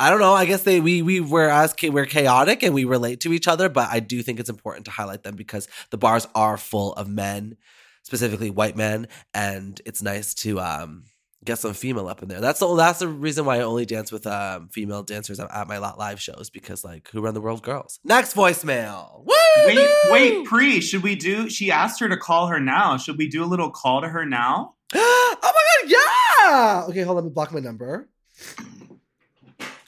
[0.03, 0.33] I don't know.
[0.35, 3.69] I guess they we we were as we're chaotic and we relate to each other,
[3.69, 7.09] but I do think it's important to highlight them because the bars are full of
[7.09, 7.57] men,
[8.03, 11.05] specifically white men, and it's nice to um
[11.45, 12.41] get some female up in there.
[12.41, 15.79] That's the that's the reason why I only dance with um female dancers at, my
[15.79, 18.01] live shows because like who run the world, girls.
[18.03, 19.25] Next voicemail.
[19.25, 19.67] Woo!
[19.67, 21.49] Wait, wait, Pre, should we do?
[21.49, 22.97] She asked her to call her now.
[22.97, 24.75] Should we do a little call to her now?
[24.95, 26.85] oh my god, yeah!
[26.88, 28.09] Okay, hold on, let me block my number.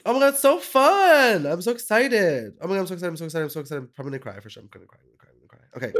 [0.07, 1.47] Oh my god, it's so fun!
[1.47, 2.53] I'm so excited.
[2.61, 3.09] Oh my god, I'm so excited.
[3.09, 3.43] I'm so excited.
[3.43, 3.81] I'm so excited.
[3.81, 4.61] I'm probably gonna cry for sure.
[4.61, 4.99] I'm gonna cry.
[5.01, 5.31] I'm gonna cry.
[5.33, 5.77] I'm gonna cry.
[5.77, 5.91] Okay.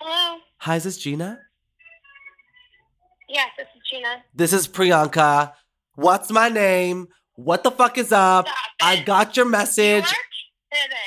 [0.00, 0.38] Hello.
[0.56, 1.38] Hi, is this Gina?
[3.28, 4.24] Yes, this is Gina.
[4.34, 5.52] This is Priyanka.
[5.96, 7.08] What's my name?
[7.34, 8.46] What the fuck is up?
[8.80, 10.06] I got your You message.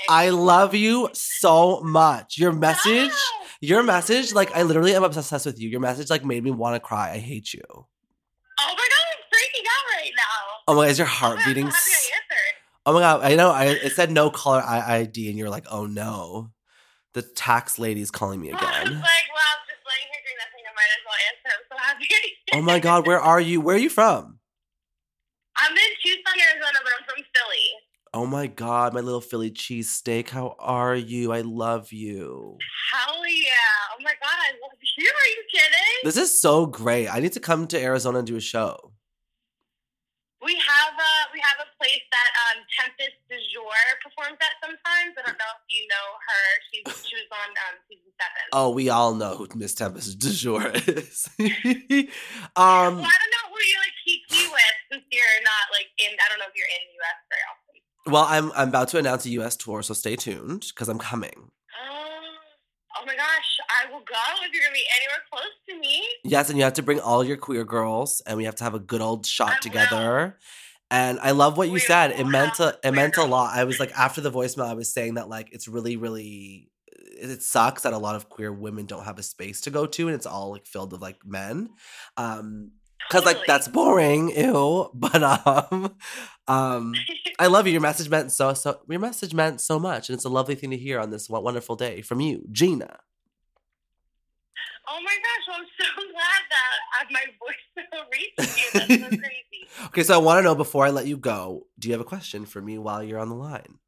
[0.07, 2.37] I love you so much.
[2.37, 3.11] Your message.
[3.67, 5.69] Your message, like I literally am obsessed with you.
[5.69, 7.12] Your message like made me want to cry.
[7.12, 7.62] I hate you.
[7.69, 7.86] Oh
[8.60, 10.23] my god, I'm freaking out right now.
[10.67, 11.65] Oh my god, is your Oh heart God, beating?
[11.69, 12.54] so happy s- I answered.
[12.88, 13.49] Oh my god, I know.
[13.51, 16.51] I it said no caller ID, and you're like, oh no,
[17.13, 18.60] the tax lady's calling me again.
[18.63, 20.63] I was like, well, I'm just laying here doing nothing.
[20.65, 21.51] I might as well answer.
[21.58, 22.08] I'm so happy.
[22.54, 23.62] Oh my god, where are you?
[23.62, 24.39] Where are you from?
[25.58, 27.67] I'm in Tucson, Arizona, but I'm from Philly.
[28.15, 30.30] Oh my god, my little Philly cheesesteak.
[30.30, 31.34] How are you?
[31.34, 32.58] I love you.
[32.93, 33.91] Hell yeah.
[33.91, 35.04] Oh my god, I love you.
[35.12, 35.99] Are you kidding?
[36.06, 37.10] This is so great.
[37.10, 38.93] I need to come to Arizona and do a show.
[40.39, 45.12] we have a we have a place that um, Tempest du Jour performs at sometimes.
[45.19, 46.45] I don't know if you know her.
[46.71, 48.43] She's she was on um, season seven.
[48.56, 51.28] Oh, we all know who Miss Tempest DuJour is.
[51.36, 56.15] well, um, I don't know who you like kiki with since you're not like in.
[56.15, 57.19] I don't know if you're in the U.S.
[57.28, 57.65] very often.
[58.07, 59.55] Well, I'm I'm about to announce a U.S.
[59.55, 61.33] tour, so stay tuned because I'm coming.
[61.35, 62.07] Oh,
[62.97, 66.07] oh my gosh, I will go if you're gonna be anywhere close to me.
[66.23, 68.75] Yes, and you have to bring all your queer girls, and we have to have
[68.75, 69.59] a good old I shot will.
[69.61, 70.37] together.
[70.91, 72.11] And I love what you said.
[72.11, 73.57] It meant a, it meant a lot.
[73.57, 76.69] I was like after the voicemail, I was saying that like it's really really
[77.17, 80.07] it sucks that a lot of queer women don't have a space to go to,
[80.07, 81.69] and it's all like filled with like men.
[82.17, 82.71] Um,
[83.07, 84.89] because like that's boring, ew.
[84.93, 85.95] But um,
[86.47, 86.93] um,
[87.39, 87.73] I love you.
[87.73, 88.79] Your message meant so so.
[88.87, 91.75] Your message meant so much, and it's a lovely thing to hear on this wonderful
[91.75, 92.99] day from you, Gina.
[94.87, 98.79] Oh my gosh, well, I'm so glad that uh, my voice reached you.
[98.79, 99.85] That's so crazy.
[99.87, 102.05] Okay, so I want to know before I let you go, do you have a
[102.05, 103.79] question for me while you're on the line?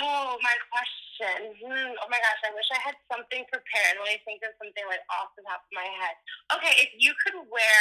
[0.00, 1.07] Oh, my question.
[1.18, 3.98] Hmm, oh my gosh, I wish I had something prepared.
[3.98, 6.14] Let me think of something like off the top of my head.
[6.54, 7.80] Okay, if you could wear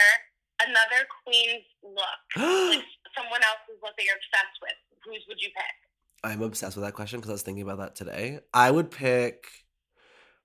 [0.66, 2.22] another queen's look,
[2.74, 5.76] like someone else's look that you're obsessed with, whose would you pick?
[6.24, 8.40] I'm obsessed with that question because I was thinking about that today.
[8.54, 9.46] I would pick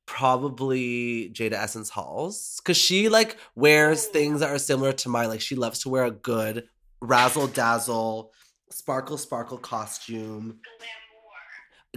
[0.07, 4.13] probably Jaida Essence Halls because she like wears Ooh.
[4.13, 5.29] things that are similar to mine.
[5.29, 6.69] Like she loves to wear a good
[7.01, 8.33] razzle dazzle,
[8.71, 10.61] sparkle sparkle costume.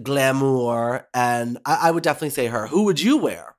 [0.02, 2.68] Glamour, and I, I would definitely say her.
[2.68, 3.56] Who would you wear?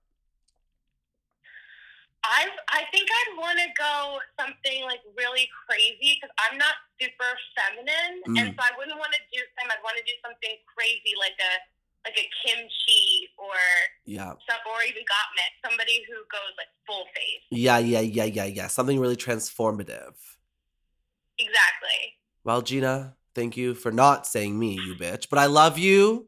[2.24, 7.30] I I think I'd want to go something like really crazy because I'm not super
[7.54, 8.56] feminine, and Mm.
[8.58, 9.70] so I wouldn't want to do some.
[9.70, 11.52] I'd want to do something crazy like a
[12.04, 13.02] like a Kim Chi
[13.38, 13.54] or
[14.04, 17.42] Yeah, some, or even Gottmik, somebody who goes like full face.
[17.50, 18.66] yeah, yeah, yeah, yeah, yeah.
[18.66, 20.14] Something really transformative.
[21.38, 22.18] Exactly.
[22.44, 25.28] Well, Gina, thank you for not saying me, you bitch.
[25.30, 26.26] But I love you.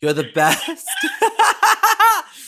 [0.00, 0.88] You're the best.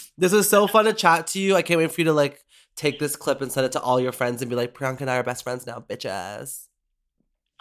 [0.18, 1.54] this was so fun to chat to you.
[1.54, 2.40] I can't wait for you to like
[2.76, 5.10] take this clip and send it to all your friends and be like, Priyanka and
[5.10, 6.66] I are best friends now, bitches.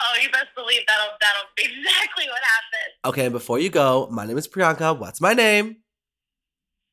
[0.02, 2.96] Oh, you best believe that'll that'll be exactly what happens.
[3.04, 4.98] Okay, and before you go, my name is Priyanka.
[4.98, 5.76] What's my name?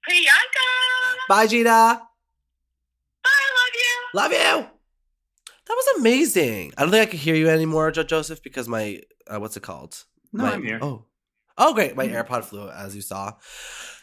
[0.07, 0.67] Priyanka.
[1.29, 2.01] Bye, Gina.
[3.23, 3.29] Bye.
[3.55, 4.37] Love you.
[4.37, 4.76] Love you.
[5.67, 6.73] That was amazing.
[6.77, 9.63] I don't think I can hear you anymore, Jo- Joseph, because my uh, what's it
[9.63, 10.03] called?
[10.33, 10.79] No, My- I'm here.
[10.81, 11.05] Oh,
[11.57, 11.95] oh, great!
[11.95, 12.25] My Mhm.
[12.25, 13.33] AirPod flew, as you saw.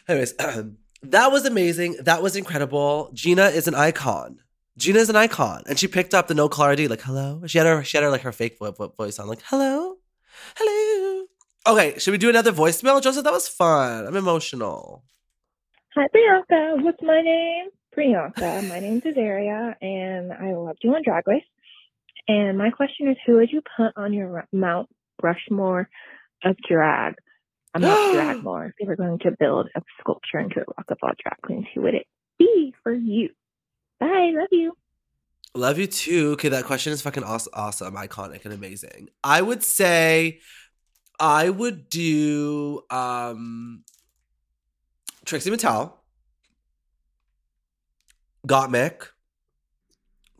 [0.07, 0.33] Anyways,
[1.03, 1.97] that was amazing.
[2.01, 3.09] That was incredible.
[3.13, 4.39] Gina is an icon.
[4.77, 6.87] Gina is an icon, and she picked up the no caller ID.
[6.87, 7.41] Like, hello.
[7.47, 9.27] She had her, she had her like her fake vo- vo- voice on.
[9.27, 9.95] Like, hello,
[10.57, 11.25] hello.
[11.67, 13.23] Okay, should we do another voicemail, Joseph?
[13.23, 14.05] That was fun.
[14.05, 15.03] I'm emotional.
[15.95, 16.83] Hi, Priyanka.
[16.83, 17.67] What's my name?
[17.97, 18.67] Priyanka.
[18.67, 21.43] My name's Azaria, and I loved you on Drag Race.
[22.27, 24.89] And my question is, who would you put on your Mount
[25.21, 25.89] Rushmore
[26.43, 27.15] of drag?
[27.73, 28.67] I'm not Dragmore.
[28.67, 31.65] If you were going to build a sculpture into a rock of all drag queens,
[31.73, 32.07] who would it
[32.39, 33.29] be for you?
[33.99, 34.31] Bye.
[34.33, 34.73] Love you.
[35.53, 36.31] Love you too.
[36.31, 39.09] Okay, that question is fucking awesome, awesome, iconic, and amazing.
[39.23, 40.41] I would say
[41.19, 43.83] I would do um
[45.23, 45.93] Trixie Mattel,
[48.45, 49.07] Gottmik,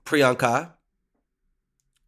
[0.06, 0.75] Priyanka,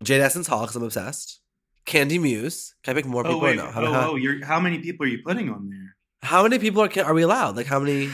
[0.04, 1.40] Jaida Essence Hall, because I'm obsessed.
[1.86, 2.76] Candy Muse.
[2.84, 3.72] Can I pick more people Oh or wait, no?
[3.72, 5.96] How, oh, how- oh, you're, how many people are you putting on there?
[6.24, 7.56] how many people are, can, are we allowed?
[7.56, 8.10] Like how many?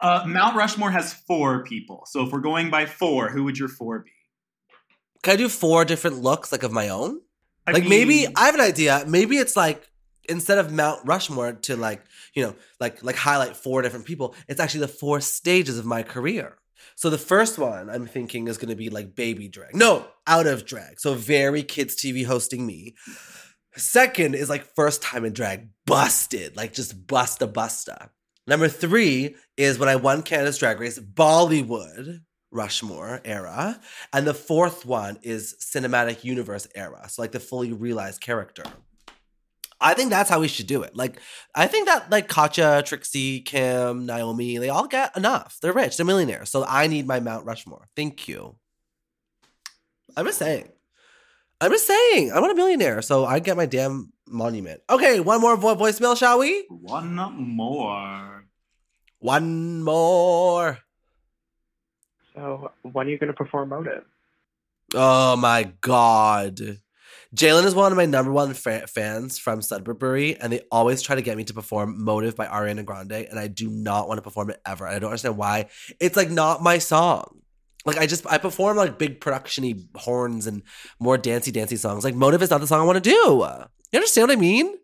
[0.00, 3.68] Uh, Mount Rushmore has four people, so if we're going by four, who would your
[3.68, 4.10] four be?
[5.22, 7.20] Can I do four different looks like of my own?
[7.66, 9.04] I like maybe I have an idea.
[9.06, 9.88] Maybe it's like
[10.28, 12.02] instead of Mount Rushmore to like
[12.34, 16.02] you know like like highlight four different people, it's actually the four stages of my
[16.02, 16.58] career.
[16.94, 19.74] So the first one I'm thinking is going to be like baby drag.
[19.74, 21.00] No, out of drag.
[21.00, 22.94] So very kids TV hosting me.
[23.76, 28.08] Second is like first time in drag, busted, like just busta busta.
[28.46, 32.20] Number three is when I won Canada's Drag Race, Bollywood,
[32.52, 33.80] Rushmore era.
[34.12, 37.08] And the fourth one is cinematic universe era.
[37.08, 38.64] So like the fully realized character.
[39.80, 40.96] I think that's how we should do it.
[40.96, 41.20] Like,
[41.54, 45.58] I think that like Katya, Trixie, Kim, Naomi, they all get enough.
[45.60, 46.48] They're rich, they're millionaires.
[46.50, 47.88] So I need my Mount Rushmore.
[47.94, 48.56] Thank you.
[50.16, 50.68] I'm just saying.
[51.60, 52.32] I'm just saying.
[52.32, 54.80] I want a millionaire, so I get my damn monument.
[54.88, 56.66] Okay, one more vo- voicemail, shall we?
[56.68, 58.44] One more.
[59.18, 60.78] One more.
[62.34, 64.04] So, when are you going to perform Motive?
[64.94, 66.78] Oh my god.
[67.36, 71.16] Jalen is one of my number one fa- fans from Sudbury, and they always try
[71.16, 74.22] to get me to perform Motive by Ariana Grande, and I do not want to
[74.22, 74.86] perform it ever.
[74.86, 75.66] I don't understand why.
[76.00, 77.42] It's like not my song.
[77.84, 80.62] Like I just I perform like big productiony horns and
[80.98, 82.04] more dancey dancey songs.
[82.04, 83.12] Like Motive is not the song I want to do.
[83.12, 84.74] You understand what I mean?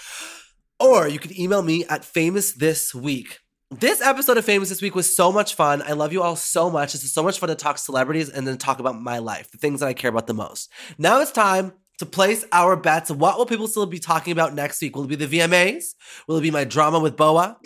[0.78, 3.40] Or you can email me at famous this week.
[3.72, 5.82] This episode of Famous This Week was so much fun.
[5.82, 6.92] I love you all so much.
[6.92, 9.58] This is so much fun to talk celebrities and then talk about my life, the
[9.58, 10.70] things that I care about the most.
[10.98, 13.10] Now it's time to place our bets.
[13.10, 14.94] What will people still be talking about next week?
[14.94, 15.94] Will it be the VMAs?
[16.28, 17.58] Will it be my drama with Boa?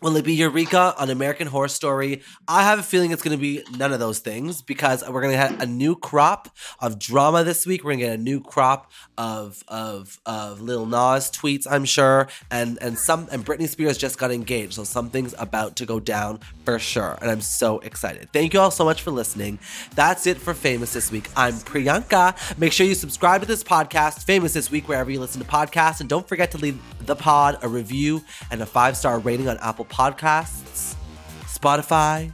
[0.00, 2.22] Will it be Eureka on American Horror Story?
[2.46, 5.32] I have a feeling it's going to be none of those things because we're going
[5.32, 7.82] to have a new crop of drama this week.
[7.82, 12.28] We're going to get a new crop of of of Lil Nas tweets, I'm sure,
[12.48, 16.38] and and some and Britney Spears just got engaged, so something's about to go down
[16.64, 18.32] for sure, and I'm so excited.
[18.32, 19.58] Thank you all so much for listening.
[19.96, 21.28] That's it for Famous this week.
[21.36, 22.58] I'm Priyanka.
[22.58, 26.00] Make sure you subscribe to this podcast, Famous this week, wherever you listen to podcasts,
[26.00, 29.58] and don't forget to leave the pod a review and a five star rating on
[29.58, 30.94] Apple Podcasts.
[31.58, 32.32] Spotify,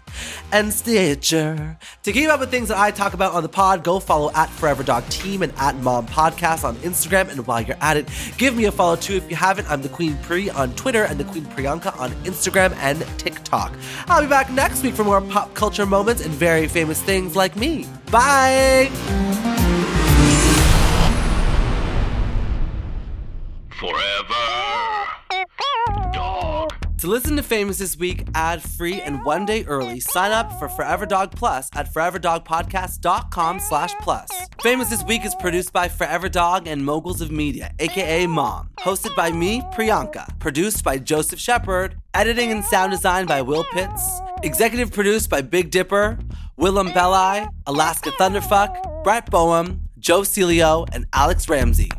[0.53, 1.79] and Stitcher.
[2.03, 4.51] To keep up with things that I talk about on the pod, go follow at
[4.51, 7.31] Forever Dog Team and at Mom Podcast on Instagram.
[7.31, 9.71] And while you're at it, give me a follow too if you haven't.
[9.71, 13.73] I'm the Queen Pri on Twitter and the Queen Priyanka on Instagram and TikTok.
[14.09, 17.57] I'll be back next week for more pop culture moments and very famous things like
[17.57, 17.87] me.
[18.11, 18.91] Bye.
[23.81, 24.44] Forever.
[27.05, 30.71] To listen to Famous this week ad free and one day early, sign up for
[30.71, 34.31] Forever Dog Plus at foreverdogpodcast.com slash plus.
[34.63, 38.71] Famous this week is produced by Forever Dog and Moguls of Media, aka Mom.
[38.79, 40.41] Hosted by me, Priyanka.
[40.41, 41.99] Produced by Joseph Shepard.
[42.15, 44.23] Editing and sound design by Will Pitts.
[44.43, 46.19] Executive produced by Big Dipper,
[46.59, 51.91] Willam Belli, Alaska Thunderfuck, Brett Boehm, Joe Celio, and Alex Ramsey.